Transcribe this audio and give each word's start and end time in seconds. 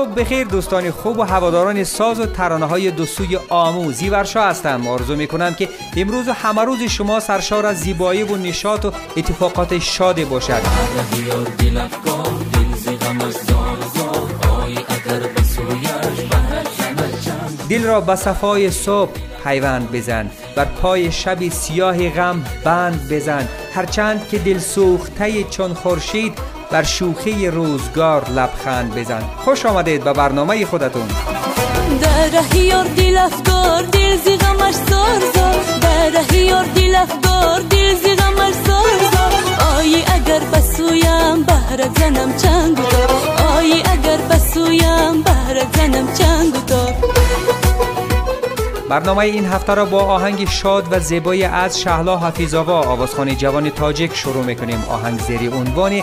صبح 0.00 0.14
بخیر 0.14 0.46
دوستان 0.46 0.90
خوب 0.90 1.18
و 1.18 1.22
هواداران 1.22 1.84
ساز 1.84 2.20
و 2.20 2.26
ترانه 2.26 2.66
های 2.66 2.90
دو 2.90 3.06
سوی 3.06 3.38
آمو 3.48 3.92
زیورشا 3.92 4.42
هستم. 4.42 4.88
آرزو 4.88 5.16
می 5.16 5.26
کنم 5.26 5.54
که 5.54 5.68
امروز 5.96 6.28
و 6.28 6.32
همه 6.32 6.64
روز 6.64 6.82
شما 6.82 7.20
سرشار 7.20 7.66
از 7.66 7.80
زیبایی 7.80 8.22
و 8.22 8.36
نشاط 8.36 8.84
و 8.84 8.92
اتفاقات 9.16 9.78
شاد 9.78 10.28
باشد. 10.28 10.60
دل 17.68 17.84
را 17.84 18.00
به 18.00 18.16
صفای 18.16 18.70
صبح 18.70 19.12
پیوند 19.44 19.92
بزن. 19.92 20.30
بر 20.56 20.64
پای 20.64 21.12
شب 21.12 21.48
سیاه 21.48 22.08
غم 22.08 22.44
بند 22.64 23.08
بزن. 23.10 23.48
هرچند 23.74 24.28
که 24.28 24.38
دل 24.38 24.58
سوخته 24.58 25.44
چون 25.44 25.74
خورشید 25.74 26.59
بر 26.70 26.82
شوخی 26.82 27.46
روزگار 27.46 28.30
لبخند 28.30 28.94
بزن. 28.94 29.22
خوش 29.44 29.66
آمدید 29.66 30.04
به 30.04 30.12
برنامه 30.12 30.66
خودتون. 30.66 31.08
در 32.02 32.56
یار 32.56 32.84
دل 32.84 33.16
افگار 33.16 33.82
دل 33.82 34.16
زی 34.16 34.36
غمش 34.36 34.74
سارزا 34.74 35.52
در 35.80 36.34
یار 36.34 36.64
دل 36.64 36.94
افگار 36.94 37.60
دل 37.60 37.94
زی 37.94 38.14
غمش 38.14 38.54
سارزا 38.66 39.30
آیی 39.76 40.04
اگر 40.14 40.40
بسویم 40.40 41.42
بهر 41.42 41.88
زنم 41.98 42.36
چنگ 42.36 42.78
آیی 43.56 43.82
اگر 43.92 44.16
بسویم 44.16 45.22
بهر 45.22 45.66
زنم 45.74 46.14
چنگ 46.14 46.60
برنامه 48.90 49.18
این 49.18 49.46
هفته 49.46 49.74
را 49.74 49.84
با 49.84 50.00
آهنگ 50.00 50.48
شاد 50.48 50.86
و 50.90 51.00
زیبای 51.00 51.44
از 51.44 51.80
شهلا 51.80 52.18
حفیظاوا 52.18 52.80
آوازخان 52.80 53.36
جوان 53.36 53.70
تاجک 53.70 54.14
شروع 54.14 54.44
می‌کنیم. 54.44 54.84
آهنگ 54.88 55.20
زیری 55.20 55.48
عنوان 55.48 56.02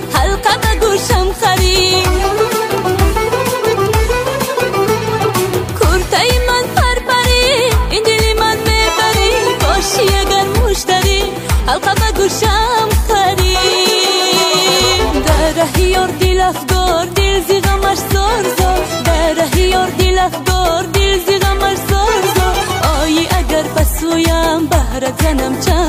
چنگ 25.31 25.41
آیی 25.43 25.80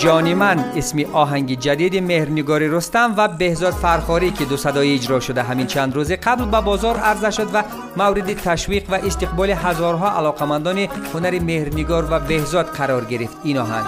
جانی 0.00 0.34
من 0.34 0.58
اسمی 0.76 1.04
آهنگ 1.04 1.58
جدید 1.58 2.02
مهرنگاری 2.02 2.68
رستم 2.68 3.14
و 3.16 3.28
بهزاد 3.28 3.72
فرخاری 3.72 4.30
که 4.30 4.44
دو 4.44 4.56
صدای 4.56 4.94
اجرا 4.94 5.20
شده 5.20 5.42
همین 5.42 5.66
چند 5.66 5.94
روز 5.94 6.12
قبل 6.12 6.44
به 6.44 6.60
بازار 6.60 6.96
عرضه 6.96 7.30
شد 7.30 7.48
و 7.54 7.64
مورد 7.96 8.34
تشویق 8.34 8.82
و 8.90 8.94
استقبال 8.94 9.50
هزارها 9.50 10.18
علاقمندان 10.18 10.78
هنر 11.14 11.38
مهرنگار 11.40 12.06
و 12.10 12.20
بهزاد 12.20 12.66
قرار 12.66 13.04
گرفت. 13.04 13.36
این 13.44 13.58
آهنگ. 13.58 13.84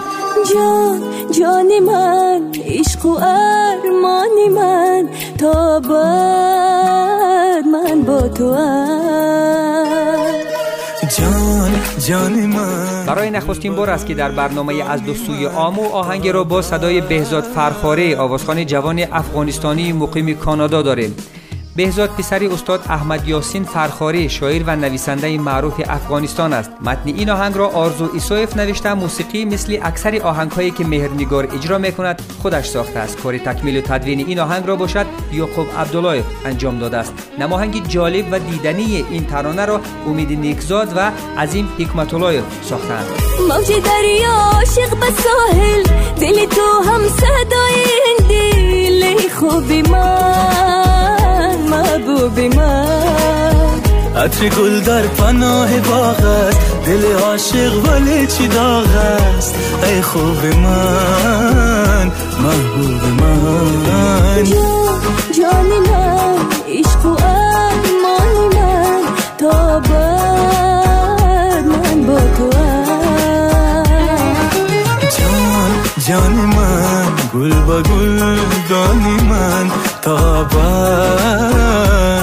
جان 0.53 1.01
جان 1.31 1.79
من 1.79 2.51
عشق 2.65 3.05
و 3.05 3.19
ارمان 3.21 4.49
من 4.55 5.09
تا 5.37 5.79
من 7.71 8.01
با 8.01 8.21
تو 8.21 8.55
جان 11.17 11.71
جان 12.07 12.45
من. 12.45 12.92
برای 13.05 13.29
نخستین 13.29 13.75
بار 13.75 13.89
است 13.89 14.05
که 14.05 14.13
در 14.13 14.31
برنامه 14.31 14.89
از 14.89 15.03
دو 15.03 15.13
سوی 15.13 15.47
آمو 15.47 15.83
آهنگ 15.83 16.27
را 16.27 16.43
با 16.43 16.61
صدای 16.61 17.01
بهزاد 17.01 17.43
فرخاره 17.43 18.17
آوازخان 18.17 18.65
جوان 18.65 18.99
افغانستانی 19.11 19.93
مقیم 19.93 20.33
کانادا 20.33 20.81
داریم. 20.81 21.15
بهزاد 21.75 22.09
پسری 22.09 22.47
استاد 22.47 22.85
احمد 22.89 23.27
یاسین 23.27 23.63
فرخاری 23.63 24.29
شاعر 24.29 24.63
و 24.67 24.75
نویسنده 24.75 25.37
معروف 25.37 25.81
افغانستان 25.89 26.53
است. 26.53 26.71
متن 26.81 27.09
این 27.09 27.29
آهنگ 27.29 27.57
را 27.57 27.67
آرزو 27.67 28.09
ایسویف 28.13 28.57
نوشته 28.57 28.93
موسیقی 28.93 29.45
مثل 29.45 29.77
اکثر 29.81 30.21
آهنگهایی 30.23 30.71
که 30.71 30.83
مهرنگار 30.83 31.47
اجرا 31.55 31.77
می‌کند 31.77 32.21
خودش 32.41 32.65
ساخته 32.65 32.99
است. 32.99 33.17
کار 33.17 33.37
تکمیل 33.37 33.77
و 33.77 33.81
تدوین 33.81 34.19
این 34.19 34.39
آهنگ 34.39 34.67
را 34.67 34.75
باشد 34.75 35.05
یعقوب 35.33 35.67
عبدالله 35.77 36.23
انجام 36.45 36.79
داده 36.79 36.97
است. 36.97 37.13
نماهنگ 37.39 37.87
جالب 37.87 38.25
و 38.31 38.39
دیدنی 38.39 39.05
این 39.09 39.25
ترانه 39.25 39.65
را 39.65 39.81
امید 40.07 40.39
نیکزاد 40.39 40.93
و 40.97 41.11
عظیم 41.37 41.69
حکمت 41.79 42.13
الله 42.13 42.43
ساختند 42.61 43.05
موج 43.49 43.67
دریا 43.67 44.31
عاشق 44.31 44.89
به 44.99 45.05
ساحل 45.05 45.83
دل 46.19 46.45
تو 46.45 46.89
هم 46.89 47.09
صدای 47.09 47.32
عطر 54.33 54.49
گل 54.49 54.79
در 54.79 55.01
پناه 55.01 55.79
باغ 55.79 56.23
است. 56.25 56.59
دل 56.85 57.05
عاشق 57.15 57.89
ولی 57.89 58.27
چی 58.27 58.47
داغ 58.47 58.95
است؟ 58.95 59.55
ای 59.83 60.01
خوب 60.01 60.45
من 60.45 62.11
محبوب 62.39 63.03
من. 63.21 64.43
جان 65.37 65.69
من 65.89 66.37
عشق 66.67 67.05
و 67.05 67.09
ارمان 67.09 68.37
من. 68.55 69.03
تا 69.37 69.79
من 71.49 72.05
با 72.07 72.19
تو 72.37 72.49
جان 75.17 75.71
جان 76.07 76.33
من 76.33 77.05
گل 77.33 77.53
با 77.61 77.81
گل 77.81 78.37
دانی 78.69 79.17
من. 79.29 79.71
تا 80.01 80.43
من 80.43 82.22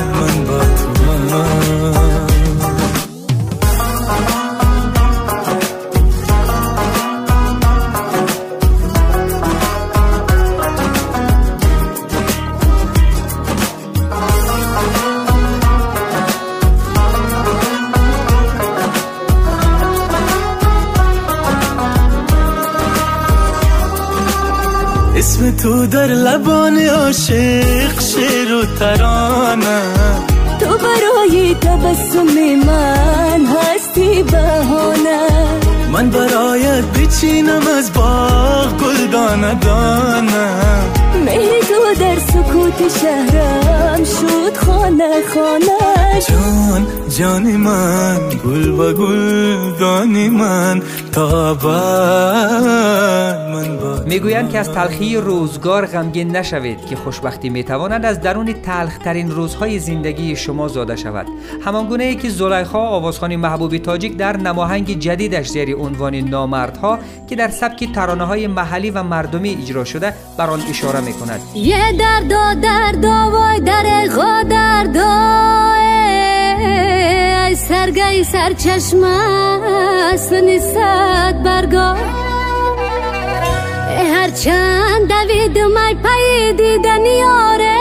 در 26.11 26.17
لبان 26.17 26.79
عاشق 26.79 28.01
شیر 28.01 28.55
و 28.55 28.65
ترانه. 28.79 29.83
تو 30.61 30.67
برای 30.67 31.55
تبسم 31.55 32.25
من 32.67 33.47
هستی 33.47 34.23
بهانه. 34.23 35.27
من 35.93 36.11
برایت 36.11 36.85
بچینم 36.85 37.63
از 37.79 37.93
باغ 37.93 38.77
گل 38.77 39.07
دانه. 39.13 39.55
دانه 39.55 40.49
مهر 41.25 41.61
تو 41.61 42.01
در 42.01 42.19
سکوت 42.19 42.99
شهرم 43.01 44.05
شد 44.05 44.57
خانه 44.67 45.23
خانه. 45.35 46.21
جان 46.29 46.87
جان 47.19 47.57
من 47.57 48.19
گل 48.45 48.69
و 48.69 48.93
گل 48.93 49.79
دانی 49.81 50.29
من 50.29 50.83
تا 51.13 51.55
می‌گویند 54.07 54.51
که 54.51 54.59
از 54.59 54.73
تلخی 54.73 55.17
روزگار 55.17 55.87
غمگین 55.87 56.37
نشوید 56.37 56.87
که 56.87 56.97
خوشبختی 56.97 57.49
می‌تواند 57.49 58.05
از 58.05 58.21
درون 58.21 58.53
تلخترین 58.53 59.31
روزهای 59.31 59.79
زندگی 59.79 60.37
شما 60.37 60.69
زاده 60.69 60.97
شود. 60.97 61.27
همان 61.65 61.87
گونه 61.87 62.05
ای 62.05 62.15
که 62.15 62.29
زلیخا 62.29 62.79
آوازخوان 62.79 63.37
محبوب 63.37 63.77
تاجیک 63.77 64.17
در 64.17 64.37
نماهنگ 64.37 64.99
جدیدش 64.99 65.49
زیر 65.49 65.77
عنوان 65.77 66.15
نامردها 66.15 66.99
که 67.29 67.37
در 67.37 67.49
سبک 67.49 67.93
ترانه 67.93 68.25
های 68.25 68.47
محلی 68.47 68.91
و 68.91 69.03
مردمی 69.03 69.51
اجرا 69.51 69.85
شده 69.85 70.15
بر 70.39 70.51
آن 70.51 70.61
اشاره 70.71 71.01
می 71.01 71.13
کند 71.13 71.41
یه 71.55 71.93
درد 71.99 72.61
درد 72.61 73.05
وای 73.05 73.61
در 73.61 74.05
درد 74.43 74.97
ای. 74.97 76.11
سرگی 77.55 78.25
سرچشم 78.25 79.05
است 79.05 80.33
نیست 80.33 80.75
برگاه 81.45 82.30
هر 84.21 84.31
چند 84.31 85.09
دوید 85.09 85.59
مای 85.59 85.95
پای 85.95 86.53
دیدن 86.53 87.07
یاره 87.07 87.77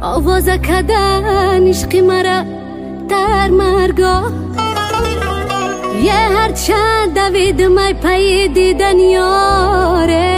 آواز 0.00 0.48
کدن 0.48 1.66
عشق 1.68 1.96
مرا 1.96 2.42
در 3.08 3.50
مرگا. 3.50 4.22
یه 6.02 6.12
هر 6.12 6.52
چند 6.52 7.18
دوید 7.18 7.62
مای 7.62 7.94
پای 7.94 8.48
دیدن 8.48 8.98
یاره 8.98 10.36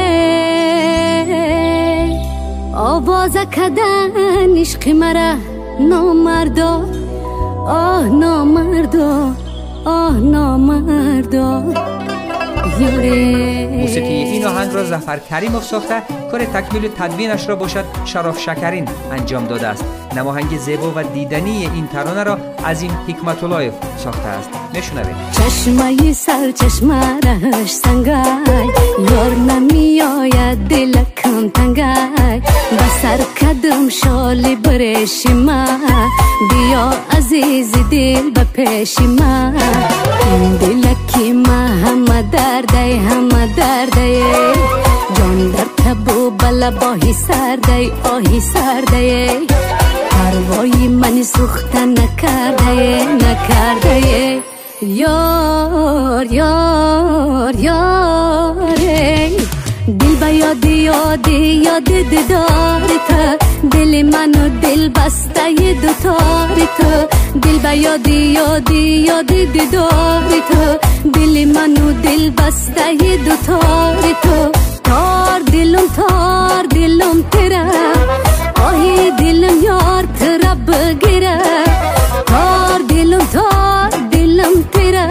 آواز 2.75 3.37
کدن 3.37 4.57
عشق 4.57 4.89
مرا 4.89 5.35
نامردا. 5.81 6.85
آه 7.67 8.09
نامردا 8.09 9.33
آه 9.85 10.17
نامردا. 10.21 11.88
موسیقی 12.79 14.15
این 14.15 14.47
آهنگ 14.47 14.73
را 14.73 14.85
زفر 14.85 15.19
کریموف 15.19 15.65
ساخته 15.65 16.03
کار 16.31 16.45
تکمیل 16.45 16.89
تدوینش 16.89 17.49
را 17.49 17.57
باشد 17.57 17.85
شراف 18.05 18.41
شکرین 18.41 18.89
انجام 19.13 19.47
داده 19.47 19.67
است. 19.67 19.85
نماهنگ 20.17 20.59
زیبا 20.59 20.93
و 20.97 21.03
دیدنی 21.03 21.71
این 21.75 21.87
ترانه 21.87 22.23
را 22.23 22.39
از 22.65 22.83
این 22.83 22.91
حکمت 22.91 23.45
الله 23.45 23.73
ساخته 23.97 24.29
است. 24.29 24.49
میشنویم 24.75 25.17
چشمه 25.33 26.13
سر 26.13 26.51
چشمه 26.51 27.21
رهش 27.21 27.71
سنگای 27.71 28.69
یار 29.11 29.35
نمی 29.35 30.03
آید 30.03 30.59
دل 30.59 30.93
کم 31.17 31.49
تنگای 31.49 32.43
بسر 32.79 33.19
کدم 33.41 33.89
شالی 33.89 34.57
برش 34.57 35.27
ما 35.27 35.65
بیا 36.51 36.91
دل 37.91 38.31
به 38.31 38.45
پیش 38.45 38.99
ما. 39.01 39.53
دلکی 40.61 41.33
ما 41.33 41.67
همه 41.85 42.23
درده 42.23 43.01
همه 43.09 43.55
درده. 43.57 44.23
جان 45.15 45.51
در 45.51 45.85
تبو 45.85 46.31
بلا 46.31 46.71
باهی 46.71 47.13
سرده 47.13 47.91
آهی 48.05 48.41
سرده. 48.41 49.31
پروایی 50.11 50.89
من 50.89 51.23
سخته 51.23 51.85
نکرده 51.85 53.05
نکرده. 53.15 54.39
یار 54.83 56.27
یار 56.33 57.57
یار 57.57 58.75
دل 60.01 60.15
با 60.21 60.29
یادی 60.29 60.69
یادی 60.69 61.63
یادی 61.65 62.03
دیداری 62.03 62.99
تا 63.09 63.48
دل 63.73 64.03
منو 64.13 64.49
دل 64.63 64.89
بسته 64.89 65.51
ی 65.51 65.75
دوتاری 65.83 66.67
تو. 66.79 66.91
دل 67.43 67.59
با 67.59 67.73
یادی 67.73 68.21
یادی 68.39 68.85
یادی 69.09 69.47
دیداری 69.47 70.41
تو. 70.51 70.63
دل 71.15 71.35
منو 71.55 71.93
دل 72.03 72.31
بسته 72.31 72.93
ی 72.93 73.17
دوتاری 73.17 74.15
تو. 74.23 74.39
تار 74.85 75.41
دلم 75.53 75.87
تار 75.97 76.63
دلم 76.77 77.23
تیرا 77.31 77.65
آهی 78.67 79.11
دلم 79.19 79.63
یار 79.63 80.05
ترا 80.19 80.55
بگیره. 80.69 81.39
تار 82.27 82.79
دلم 82.89 83.25
تار 83.33 83.91
دلم 84.13 84.55
تیرا 84.73 85.07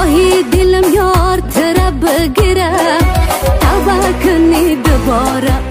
آهی 0.00 0.42
دلم 0.52 0.94
یار 0.94 1.38
ترا 1.54 1.90
بگیره. 2.02 2.72
توبه 3.60 3.98
کنی 4.22 4.76
دوباره. 4.84 5.69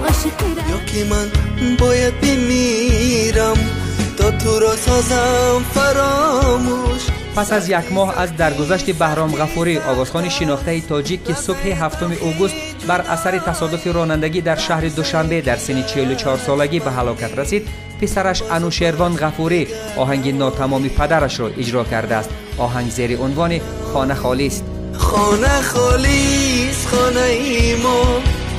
سازم 4.90 5.62
فراموش. 5.74 7.02
پس 7.36 7.52
از 7.52 7.68
یک 7.68 7.92
ماه 7.92 8.18
از 8.18 8.36
درگذشت 8.36 8.90
بهرام 8.90 9.36
غفوری 9.36 9.78
آوازخان 9.78 10.28
شناخته 10.28 10.80
تاجیک 10.80 11.24
که 11.24 11.34
صبح 11.34 11.66
هفتم 11.66 12.12
اوگوست 12.20 12.54
بر 12.86 13.00
اثر 13.00 13.38
تصادف 13.38 13.86
رانندگی 13.86 14.40
در 14.40 14.56
شهر 14.56 14.88
دوشنبه 14.88 15.40
در 15.40 15.56
سن 15.56 15.82
44 15.82 16.38
سالگی 16.38 16.80
به 16.80 16.90
هلاکت 16.90 17.38
رسید 17.38 17.68
پسرش 18.02 18.42
انوشیروان 18.50 19.16
غفوری 19.16 19.66
آهنگ 19.96 20.34
ناتمامی 20.34 20.88
پدرش 20.88 21.40
را 21.40 21.46
اجرا 21.46 21.84
کرده 21.84 22.14
است. 22.14 22.30
آهنگ 22.58 22.90
زیر 22.90 23.18
عنوان 23.18 23.60
خانه 23.92 24.14
خالی 24.14 24.46
است. 24.46 24.64
خانه 24.98 25.62
خالی 25.62 26.68
است 26.70 26.88
خانه 26.88 27.20
ای 27.20 27.74
ما 27.76 28.04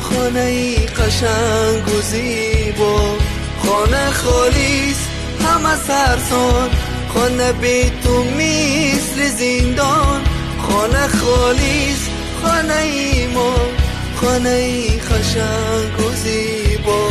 خانه 0.01 0.39
ای 0.39 0.75
قشنگ 0.75 1.87
و 1.87 2.01
زیبا. 2.01 3.15
خانه 3.65 4.11
خالیست 4.11 5.10
همه 5.51 5.75
سرسان 5.75 6.69
خانه 7.13 7.51
بی 7.51 7.91
تو 8.03 8.23
مثل 8.23 9.35
زندان. 9.37 10.21
خانه 10.67 11.07
خالیست 11.07 12.09
خانه 12.43 12.77
ای 12.77 13.27
ما 13.27 13.55
خانه 14.21 14.49
ای 14.49 14.99
قشنگ 14.99 15.99
و 15.99 16.15
زیبا. 16.15 17.07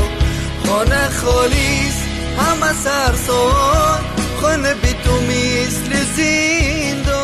خانه 0.66 1.08
خالیست 1.08 2.04
همه 2.38 2.72
سرسان 2.84 4.00
خانه 4.42 4.74
بی 4.74 4.94
تو 5.04 5.12
مثل 5.12 5.90
زندان. 6.16 7.20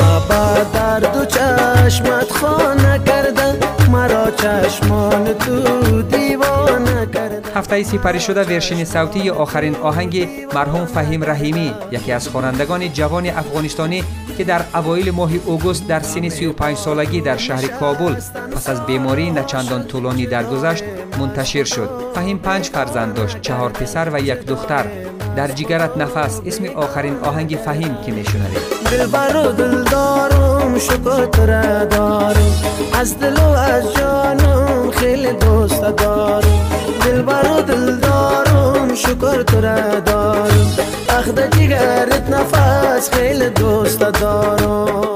محبت 0.00 0.72
در 0.72 1.00
دو 1.00 1.24
چشمت 1.24 2.32
خانه 2.32 3.00
کرده. 3.06 3.58
مرا 3.92 4.30
چشمان 4.30 5.24
تو 5.32 6.02
دیوانه 6.02 7.06
کرده. 7.14 7.39
هفته 7.54 7.82
سپری 7.82 8.20
شده 8.20 8.44
ورشن 8.44 8.84
صوتی 8.84 9.30
آخرین 9.30 9.76
آهنگ 9.76 10.28
مرحوم 10.54 10.84
فهیم 10.84 11.24
رحیمی 11.24 11.74
یکی 11.90 12.12
از 12.12 12.28
خوانندگان 12.28 12.92
جوان 12.92 13.26
افغانستانی 13.26 14.04
که 14.38 14.44
در 14.44 14.62
اوایل 14.74 15.10
ماه 15.10 15.30
اوگوست 15.44 15.88
در 15.88 16.00
سن 16.00 16.28
35 16.28 16.76
سالگی 16.76 17.20
در 17.20 17.36
شهر 17.36 17.66
کابل 17.66 18.14
پس 18.56 18.68
از 18.68 18.86
بیماری 18.86 19.30
نچندان 19.30 19.84
طولانی 19.84 20.26
درگذشت 20.26 20.84
منتشر 21.18 21.64
شد. 21.64 21.90
فهیم 22.14 22.38
پنج 22.38 22.64
فرزند 22.64 23.14
داشت 23.14 23.40
چهار 23.40 23.70
پسر 23.70 24.10
و 24.12 24.20
یک 24.20 24.46
دختر. 24.46 24.84
در 25.36 25.48
جگرت 25.48 25.96
نفس 25.96 26.40
اسم 26.46 26.64
آخرین 26.64 27.16
آهنگ 27.16 27.58
فهیم 27.64 27.96
که 28.06 28.12
میشنوید. 28.12 28.62
دلبر 28.90 29.36
و 29.36 29.52
دلدارم 29.52 30.78
شکر 30.78 31.84
دارم. 31.84 32.52
از 32.94 33.18
دل 33.18 33.36
و 33.36 33.48
از 33.48 33.94
جانم 33.94 34.90
خیلی 34.90 35.32
دوست 35.32 35.82
دارم. 35.82 36.79
دلبر 37.20 37.50
و 37.50 37.62
دلدارم 37.62 38.94
شکر 38.94 39.42
دارم. 39.42 40.48
اخد 41.08 41.58
جگرت 41.58 42.30
نفس 42.30 43.10
خیلی 43.10 43.50
دوست 43.50 44.00
دارم. 44.00 45.14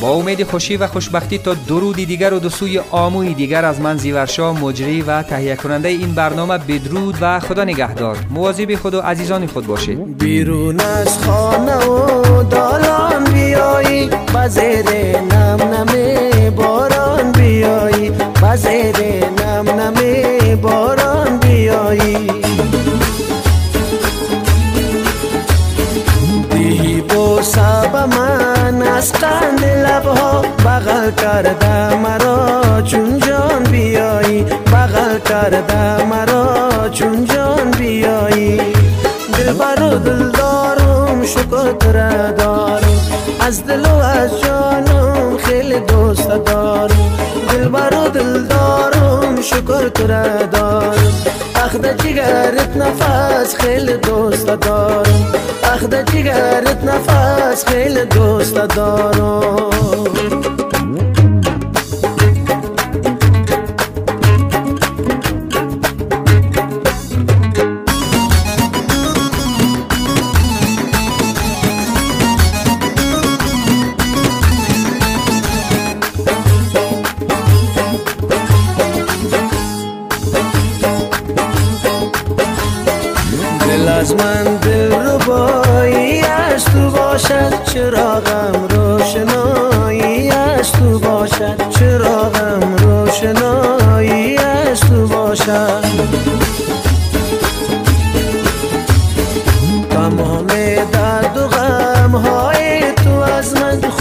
با 0.00 0.08
امید 0.08 0.44
خوشی 0.44 0.76
و 0.76 0.86
خوشبختی 0.86 1.38
تا 1.38 1.54
درودی 1.54 2.06
دیگر 2.06 2.34
و 2.34 2.38
دو 2.38 2.48
سوی 2.48 2.80
آموی 2.90 3.34
دیگر 3.34 3.64
از 3.64 3.80
من 3.80 3.96
زیورشا 3.96 4.52
مجری 4.52 5.02
و 5.02 5.22
تهیه 5.22 5.56
کننده 5.56 5.88
این 5.88 6.14
برنامه 6.14 6.58
بدرود 6.58 7.14
و 7.20 7.40
خدا 7.40 7.64
نگهدار. 7.64 8.16
مواظب 8.30 8.74
خود 8.74 8.94
و 8.94 9.00
عزیزان 9.00 9.46
خود 9.46 9.66
باشید. 9.66 10.18
بیرون 10.18 10.80
از 10.80 11.18
خانه 11.18 11.76
و 11.76 12.29
کرده 35.28 36.04
مرا 36.04 36.88
چون 36.88 37.24
جان 37.24 37.70
بیایی. 37.70 38.56
دل 39.36 39.52
بر 39.52 39.74
دل 39.74 40.30
دارم 40.30 41.24
شکر 41.26 41.72
دارم 41.72 42.80
از 43.40 43.66
دل 43.66 43.86
و 43.86 43.94
از 43.94 44.40
جانم 44.40 45.36
خیلی 45.36 45.80
دوست 45.80 46.28
دارم. 46.28 46.88
دل 47.52 47.68
بر 47.68 47.90
دل 47.90 48.42
دارم 48.42 49.40
شکر 49.42 49.88
دارم 49.88 50.94
اخد 51.54 51.96
جگرت 52.02 52.76
نفس 52.76 53.54
خیلی 53.54 53.96
دوست 53.96 54.46
دارم. 54.46 55.32
اخد 55.64 56.10
جگرت 56.12 56.84
نفس 56.84 57.64
خیلی 57.64 58.04
دوست 58.04 58.54
دارم. 58.54 59.69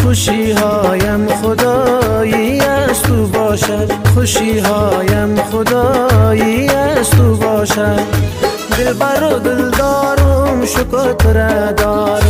خوشی 0.09 0.51
هایم 0.51 1.27
خدایی 1.27 2.59
از 2.59 3.01
تو 3.01 3.27
باشد. 3.27 3.91
خوشی 4.13 4.59
هایم 4.59 5.35
خدایی 5.35 6.69
از 6.69 7.09
تو 7.09 7.35
باشد. 7.35 7.99
دل 8.77 8.93
بر 8.93 9.23
و 9.23 9.39
دل 9.39 9.69
دارم 9.69 10.65
شکر 10.65 11.13
دارم 11.73 12.21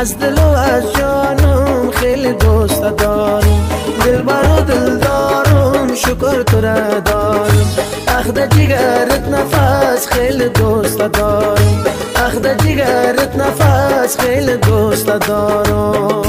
از 0.00 0.18
دل 0.18 0.38
و 0.38 0.46
از 0.46 0.82
جانم 0.98 1.90
خیلی 1.90 2.32
دوست 2.32 2.82
دارم. 2.82 3.68
دل 4.04 4.22
بر 4.22 4.58
و 4.58 4.60
دل 4.60 4.98
دارم 4.98 5.94
شکر 5.94 6.42
تو 6.42 6.60
را 6.60 7.00
دارم 7.00 7.66
اخد 8.08 8.54
جگرت 8.56 9.28
نفس 9.28 10.06
خیلی 10.06 10.48
دوست 10.48 10.98
دارم. 10.98 11.91
اخد 12.22 12.46
جگرت 12.64 13.36
نفس 13.36 14.16
خیلی 14.20 14.56
دوست 14.56 15.06
دارم. 15.06 16.22